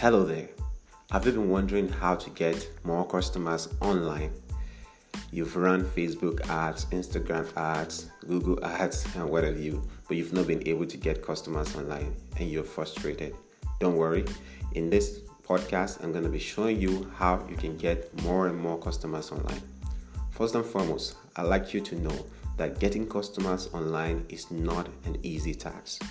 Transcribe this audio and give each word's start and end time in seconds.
Hello 0.00 0.24
there. 0.24 0.48
Have 1.10 1.26
you 1.26 1.32
been 1.32 1.50
wondering 1.50 1.86
how 1.90 2.14
to 2.14 2.30
get 2.30 2.70
more 2.84 3.06
customers 3.06 3.68
online? 3.82 4.32
You've 5.30 5.54
run 5.54 5.84
Facebook 5.84 6.40
ads, 6.48 6.86
Instagram 6.86 7.54
ads, 7.54 8.06
Google 8.26 8.64
ads, 8.64 9.04
and 9.14 9.28
what 9.28 9.44
have 9.44 9.60
you, 9.60 9.86
but 10.08 10.16
you've 10.16 10.32
not 10.32 10.46
been 10.46 10.66
able 10.66 10.86
to 10.86 10.96
get 10.96 11.22
customers 11.22 11.76
online 11.76 12.16
and 12.38 12.50
you're 12.50 12.64
frustrated. 12.64 13.34
Don't 13.78 13.94
worry. 13.94 14.24
In 14.72 14.88
this 14.88 15.18
podcast, 15.46 16.02
I'm 16.02 16.12
going 16.12 16.24
to 16.24 16.30
be 16.30 16.38
showing 16.38 16.80
you 16.80 17.12
how 17.16 17.46
you 17.50 17.56
can 17.56 17.76
get 17.76 18.10
more 18.22 18.46
and 18.46 18.58
more 18.58 18.78
customers 18.78 19.30
online. 19.30 19.60
First 20.30 20.54
and 20.54 20.64
foremost, 20.64 21.16
I'd 21.36 21.42
like 21.42 21.74
you 21.74 21.82
to 21.82 21.94
know 21.96 22.24
that 22.56 22.80
getting 22.80 23.06
customers 23.06 23.68
online 23.74 24.24
is 24.30 24.50
not 24.50 24.88
an 25.04 25.18
easy 25.22 25.54
task. 25.54 26.02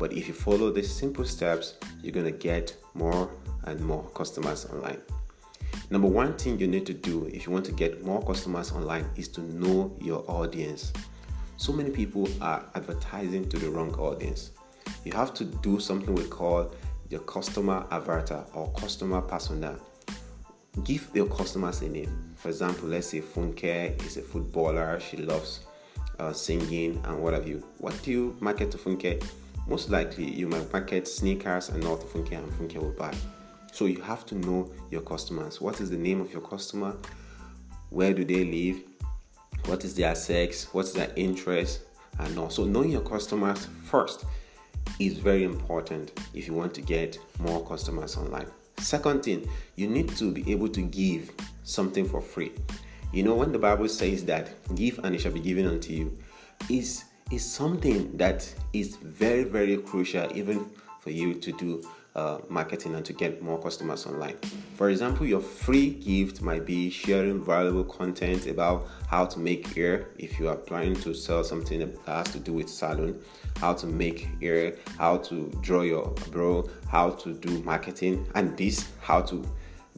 But 0.00 0.14
if 0.14 0.26
you 0.26 0.32
follow 0.32 0.70
these 0.72 0.90
simple 0.90 1.26
steps, 1.26 1.74
you're 2.02 2.24
to 2.24 2.30
get 2.30 2.74
more 2.94 3.30
and 3.64 3.78
more 3.80 4.02
customers 4.14 4.64
online. 4.64 5.02
Number 5.90 6.08
one 6.08 6.38
thing 6.38 6.58
you 6.58 6.66
need 6.66 6.86
to 6.86 6.94
do 6.94 7.26
if 7.26 7.46
you 7.46 7.52
want 7.52 7.66
to 7.66 7.72
get 7.72 8.02
more 8.02 8.24
customers 8.24 8.72
online 8.72 9.10
is 9.14 9.28
to 9.28 9.42
know 9.42 9.94
your 10.00 10.24
audience. 10.26 10.94
So 11.58 11.74
many 11.74 11.90
people 11.90 12.26
are 12.40 12.64
advertising 12.74 13.50
to 13.50 13.58
the 13.58 13.68
wrong 13.68 13.94
audience. 13.96 14.52
You 15.04 15.12
have 15.12 15.34
to 15.34 15.44
do 15.44 15.78
something 15.78 16.14
we 16.14 16.24
call 16.24 16.74
your 17.10 17.20
customer 17.20 17.84
avatar 17.90 18.46
or 18.54 18.72
customer 18.72 19.20
persona. 19.20 19.78
Give 20.82 21.10
your 21.12 21.26
customers 21.26 21.82
a 21.82 21.90
name. 21.90 22.34
For 22.36 22.48
example, 22.48 22.88
let's 22.88 23.08
say 23.08 23.20
Funke 23.20 24.02
is 24.06 24.16
a 24.16 24.22
footballer, 24.22 24.98
she 24.98 25.18
loves 25.18 25.60
uh, 26.18 26.32
singing 26.32 27.02
and 27.04 27.22
what 27.22 27.34
have 27.34 27.46
you. 27.46 27.62
What 27.76 28.00
do 28.02 28.10
you 28.10 28.36
market 28.40 28.70
to 28.70 28.78
Funke? 28.78 29.22
Most 29.66 29.90
likely 29.90 30.30
you 30.30 30.48
might 30.48 30.72
market 30.72 31.06
sneakers 31.06 31.68
and 31.68 31.82
not 31.82 32.00
Funke 32.00 32.32
and 32.32 32.50
Funke 32.52 32.76
will 32.76 32.90
buy. 32.92 33.14
So 33.72 33.86
you 33.86 34.00
have 34.02 34.26
to 34.26 34.34
know 34.34 34.70
your 34.90 35.02
customers. 35.02 35.60
What 35.60 35.80
is 35.80 35.90
the 35.90 35.96
name 35.96 36.20
of 36.20 36.32
your 36.32 36.42
customer? 36.42 36.96
Where 37.90 38.12
do 38.12 38.24
they 38.24 38.44
live? 38.44 38.82
What 39.66 39.84
is 39.84 39.94
their 39.94 40.14
sex? 40.14 40.72
What's 40.72 40.92
their 40.92 41.12
interest? 41.16 41.82
And 42.18 42.38
all. 42.38 42.50
So 42.50 42.64
knowing 42.64 42.90
your 42.90 43.02
customers 43.02 43.68
first 43.84 44.24
is 44.98 45.18
very 45.18 45.44
important 45.44 46.18
if 46.34 46.46
you 46.46 46.54
want 46.54 46.74
to 46.74 46.82
get 46.82 47.18
more 47.38 47.64
customers 47.64 48.16
online. 48.16 48.46
Second 48.78 49.22
thing, 49.24 49.48
you 49.76 49.88
need 49.88 50.08
to 50.16 50.32
be 50.32 50.50
able 50.50 50.68
to 50.68 50.82
give 50.82 51.30
something 51.64 52.08
for 52.08 52.20
free. 52.20 52.52
You 53.12 53.22
know, 53.22 53.34
when 53.34 53.52
the 53.52 53.58
Bible 53.58 53.88
says 53.88 54.24
that 54.26 54.50
give 54.74 54.98
and 55.00 55.14
it 55.14 55.20
shall 55.20 55.32
be 55.32 55.40
given 55.40 55.66
unto 55.66 55.92
you, 55.92 56.18
is 56.68 57.04
is 57.30 57.44
something 57.44 58.16
that 58.16 58.52
is 58.72 58.96
very, 58.96 59.44
very 59.44 59.76
crucial 59.76 60.28
even 60.36 60.66
for 61.00 61.10
you 61.10 61.34
to 61.34 61.52
do 61.52 61.82
uh, 62.14 62.38
marketing 62.48 62.94
and 62.94 63.04
to 63.04 63.12
get 63.12 63.40
more 63.42 63.60
customers 63.60 64.04
online. 64.06 64.36
For 64.74 64.90
example, 64.90 65.26
your 65.26 65.40
free 65.40 65.90
gift 65.90 66.42
might 66.42 66.66
be 66.66 66.90
sharing 66.90 67.44
valuable 67.44 67.84
content 67.84 68.46
about 68.46 68.88
how 69.08 69.26
to 69.26 69.38
make 69.38 69.74
hair 69.74 70.08
if 70.18 70.38
you 70.38 70.48
are 70.48 70.56
planning 70.56 70.96
to 70.96 71.14
sell 71.14 71.44
something 71.44 71.78
that 71.78 71.96
has 72.06 72.32
to 72.32 72.40
do 72.40 72.52
with 72.52 72.68
salon, 72.68 73.20
how 73.58 73.74
to 73.74 73.86
make 73.86 74.28
hair, 74.40 74.76
how 74.98 75.18
to 75.18 75.56
draw 75.62 75.82
your 75.82 76.08
brow, 76.30 76.68
how 76.88 77.10
to 77.10 77.32
do 77.32 77.62
marketing, 77.62 78.26
and 78.34 78.56
this 78.56 78.88
how 79.00 79.20
to 79.22 79.44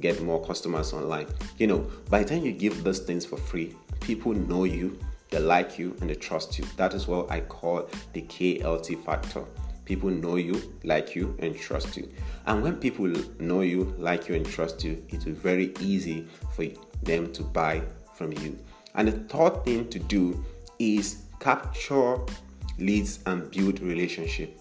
get 0.00 0.22
more 0.22 0.44
customers 0.44 0.92
online. 0.92 1.26
You 1.58 1.66
know, 1.66 1.86
by 2.10 2.22
the 2.22 2.28
time 2.28 2.44
you 2.44 2.52
give 2.52 2.84
those 2.84 2.98
things 2.98 3.24
for 3.24 3.36
free, 3.36 3.74
people 4.00 4.32
know 4.32 4.64
you 4.64 4.98
they 5.32 5.40
like 5.40 5.78
you 5.78 5.96
and 6.00 6.10
they 6.10 6.14
trust 6.14 6.58
you. 6.58 6.64
That 6.76 6.94
is 6.94 7.08
what 7.08 7.30
I 7.30 7.40
call 7.40 7.88
the 8.12 8.22
KLT 8.22 9.04
factor. 9.04 9.44
People 9.84 10.10
know 10.10 10.36
you, 10.36 10.74
like 10.84 11.16
you, 11.16 11.36
and 11.40 11.58
trust 11.58 11.96
you. 11.96 12.08
And 12.46 12.62
when 12.62 12.76
people 12.76 13.12
know 13.40 13.62
you, 13.62 13.94
like 13.98 14.28
you, 14.28 14.36
and 14.36 14.46
trust 14.46 14.84
you, 14.84 15.04
it 15.08 15.24
will 15.24 15.32
be 15.32 15.38
very 15.38 15.74
easy 15.80 16.28
for 16.52 16.66
them 17.02 17.32
to 17.32 17.42
buy 17.42 17.82
from 18.14 18.32
you. 18.32 18.58
And 18.94 19.08
the 19.08 19.12
third 19.12 19.64
thing 19.64 19.88
to 19.88 19.98
do 19.98 20.44
is 20.78 21.22
capture 21.40 22.18
leads 22.78 23.20
and 23.26 23.50
build 23.50 23.80
relationship. 23.80 24.60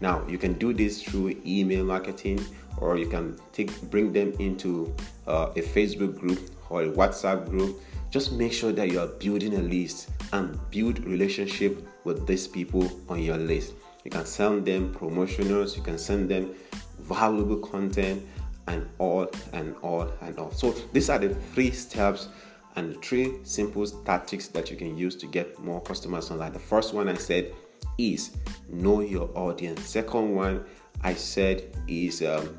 Now 0.00 0.26
you 0.28 0.38
can 0.38 0.52
do 0.54 0.72
this 0.72 1.02
through 1.02 1.40
email 1.44 1.84
marketing, 1.84 2.44
or 2.76 2.96
you 2.96 3.08
can 3.08 3.38
take 3.52 3.80
bring 3.90 4.12
them 4.12 4.32
into 4.38 4.94
uh, 5.26 5.50
a 5.56 5.62
Facebook 5.62 6.18
group 6.18 6.38
or 6.68 6.82
a 6.82 6.88
WhatsApp 6.88 7.48
group 7.48 7.80
just 8.10 8.32
make 8.32 8.52
sure 8.52 8.72
that 8.72 8.90
you 8.90 9.00
are 9.00 9.06
building 9.06 9.54
a 9.54 9.62
list 9.62 10.10
and 10.32 10.58
build 10.70 11.04
relationship 11.04 11.86
with 12.04 12.26
these 12.26 12.46
people 12.46 12.90
on 13.08 13.22
your 13.22 13.36
list. 13.36 13.74
You 14.04 14.10
can 14.10 14.26
send 14.26 14.66
them 14.66 14.94
promotionals 14.94 15.76
you 15.76 15.82
can 15.82 15.98
send 15.98 16.28
them 16.28 16.54
valuable 16.98 17.58
content 17.58 18.26
and 18.66 18.88
all 18.98 19.30
and 19.52 19.74
all 19.82 20.10
and 20.20 20.38
all. 20.38 20.50
So 20.52 20.72
these 20.92 21.10
are 21.10 21.18
the 21.18 21.34
three 21.34 21.70
steps 21.70 22.28
and 22.76 22.94
the 22.94 22.98
three 23.00 23.34
simple 23.44 23.86
tactics 23.86 24.48
that 24.48 24.70
you 24.70 24.76
can 24.76 24.96
use 24.96 25.16
to 25.16 25.26
get 25.26 25.58
more 25.58 25.80
customers 25.80 26.30
online. 26.30 26.52
The 26.52 26.58
first 26.58 26.94
one 26.94 27.08
i 27.08 27.14
said 27.14 27.52
is 27.98 28.36
know 28.68 29.00
your 29.00 29.30
audience. 29.36 29.84
Second 29.86 30.34
one 30.34 30.64
i 31.02 31.14
said 31.14 31.76
is 31.88 32.22
um, 32.22 32.56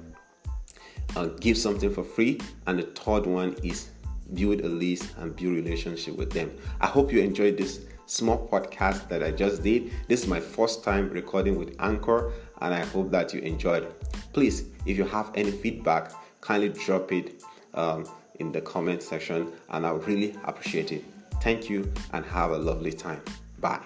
uh, 1.15 1.25
give 1.39 1.57
something 1.57 1.91
for 1.93 2.03
free. 2.03 2.39
And 2.67 2.79
the 2.79 2.83
third 2.83 3.25
one 3.25 3.55
is 3.63 3.89
build 4.33 4.61
a 4.61 4.67
list 4.67 5.05
and 5.17 5.35
build 5.35 5.55
relationship 5.55 6.15
with 6.15 6.31
them. 6.31 6.51
I 6.79 6.87
hope 6.87 7.11
you 7.11 7.19
enjoyed 7.21 7.57
this 7.57 7.85
small 8.05 8.47
podcast 8.47 9.07
that 9.09 9.23
I 9.23 9.31
just 9.31 9.63
did. 9.63 9.91
This 10.07 10.23
is 10.23 10.27
my 10.27 10.39
first 10.39 10.83
time 10.83 11.09
recording 11.09 11.57
with 11.57 11.75
Anchor, 11.79 12.33
and 12.61 12.73
I 12.73 12.83
hope 12.85 13.11
that 13.11 13.33
you 13.33 13.41
enjoyed. 13.41 13.93
Please, 14.33 14.65
if 14.85 14.97
you 14.97 15.05
have 15.05 15.31
any 15.35 15.51
feedback, 15.51 16.11
kindly 16.41 16.69
drop 16.69 17.11
it 17.11 17.43
um, 17.73 18.05
in 18.39 18.51
the 18.51 18.61
comment 18.61 19.01
section, 19.01 19.51
and 19.69 19.85
I 19.85 19.91
would 19.91 20.07
really 20.07 20.35
appreciate 20.43 20.91
it. 20.91 21.03
Thank 21.41 21.69
you, 21.69 21.91
and 22.13 22.25
have 22.25 22.51
a 22.51 22.57
lovely 22.57 22.91
time. 22.91 23.21
Bye. 23.59 23.81